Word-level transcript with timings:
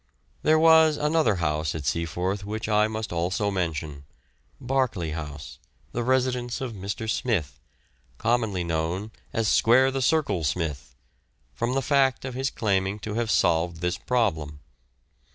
There 0.41 0.57
was 0.57 0.97
another 0.97 1.35
house 1.35 1.75
at 1.75 1.85
Seaforth 1.85 2.43
which 2.43 2.67
I 2.67 2.87
must 2.87 3.13
also 3.13 3.51
mention, 3.51 4.03
Barkeley 4.59 5.11
House, 5.11 5.59
the 5.91 6.01
residence 6.03 6.59
of 6.59 6.73
Mr. 6.73 7.07
Smith, 7.07 7.59
commonly 8.17 8.63
known 8.63 9.11
as 9.31 9.47
"Square 9.47 9.91
the 9.91 10.01
Circle 10.01 10.43
Smith," 10.43 10.95
from 11.53 11.75
the 11.75 11.83
fact 11.83 12.25
of 12.25 12.33
his 12.33 12.49
claiming 12.49 12.97
to 13.01 13.13
have 13.13 13.29
solved 13.29 13.81
this 13.81 13.99
problem. 13.99 14.61